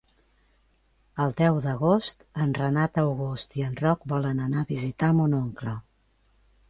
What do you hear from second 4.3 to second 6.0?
anar a visitar mon oncle.